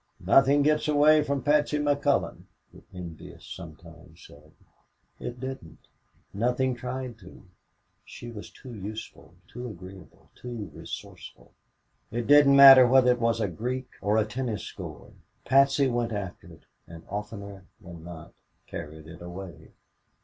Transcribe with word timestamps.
"Nothing 0.25 0.63
gets 0.63 0.87
away 0.87 1.21
from 1.21 1.43
Patsy 1.43 1.77
McCullon," 1.77 2.45
the 2.73 2.81
envious 2.91 3.45
sometimes 3.45 4.25
said. 4.25 4.51
It 5.19 5.39
didn't, 5.39 5.77
nothing 6.33 6.73
tried 6.73 7.19
to: 7.19 7.45
she 8.03 8.31
was 8.31 8.49
too 8.49 8.73
useful, 8.73 9.35
too 9.47 9.67
agreeable, 9.69 10.31
too 10.33 10.71
resourceful. 10.73 11.51
It 12.09 12.25
didn't 12.25 12.55
matter 12.55 12.87
whether 12.87 13.11
it 13.11 13.21
was 13.21 13.39
a 13.39 13.47
Greek 13.47 13.89
or 14.01 14.17
a 14.17 14.25
tennis 14.25 14.63
score, 14.63 15.11
Patsy 15.45 15.87
went 15.87 16.13
after 16.13 16.47
it, 16.47 16.63
and 16.87 17.03
oftener 17.07 17.65
than 17.79 18.03
not 18.03 18.33
carried 18.65 19.05
it 19.05 19.21
away. 19.21 19.69